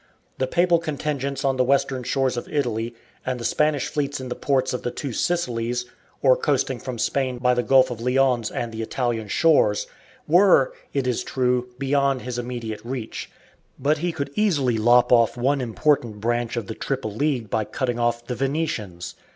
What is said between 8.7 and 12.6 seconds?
the Italian shores, were, it is true, beyond his